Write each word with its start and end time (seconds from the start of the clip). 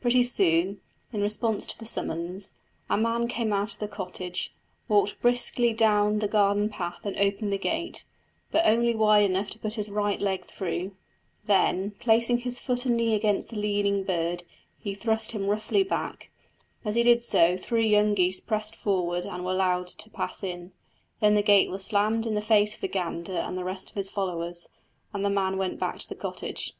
Pretty 0.00 0.22
soon, 0.22 0.80
in 1.12 1.20
response 1.20 1.66
to 1.66 1.78
the 1.78 1.84
summons, 1.84 2.54
a 2.88 2.96
man 2.96 3.28
came 3.28 3.52
out 3.52 3.74
of 3.74 3.78
the 3.80 3.86
cottage, 3.86 4.50
walked 4.88 5.20
briskly 5.20 5.74
down 5.74 6.20
the 6.20 6.26
garden 6.26 6.70
path 6.70 7.00
and 7.04 7.14
opened 7.18 7.52
the 7.52 7.58
gate, 7.58 8.06
but 8.50 8.64
only 8.64 8.94
wide 8.94 9.24
enough 9.28 9.50
to 9.50 9.58
put 9.58 9.74
his 9.74 9.90
right 9.90 10.22
leg 10.22 10.46
through; 10.46 10.96
then, 11.46 11.90
placing 12.00 12.38
his 12.38 12.58
foot 12.58 12.86
and 12.86 12.96
knee 12.96 13.14
against 13.14 13.50
the 13.50 13.56
leading 13.58 14.04
bird, 14.04 14.44
he 14.80 14.94
thrust 14.94 15.32
him 15.32 15.48
roughly 15.50 15.82
back; 15.82 16.30
as 16.82 16.94
he 16.94 17.02
did 17.02 17.22
so 17.22 17.58
three 17.58 17.86
young 17.86 18.14
geese 18.14 18.40
pressed 18.40 18.76
forward 18.76 19.26
and 19.26 19.44
were 19.44 19.52
allowed 19.52 19.88
to 19.88 20.08
pass 20.08 20.42
in; 20.42 20.72
then 21.20 21.34
the 21.34 21.42
gate 21.42 21.68
was 21.68 21.84
slammed 21.84 22.24
in 22.24 22.34
the 22.34 22.40
face 22.40 22.74
of 22.74 22.80
the 22.80 22.88
gander 22.88 23.34
and 23.34 23.58
the 23.58 23.64
rest 23.64 23.90
of 23.90 23.96
his 23.96 24.08
followers, 24.08 24.66
and 25.12 25.22
the 25.22 25.28
man 25.28 25.58
went 25.58 25.78
back 25.78 25.98
to 25.98 26.08
the 26.08 26.14
cottage. 26.14 26.72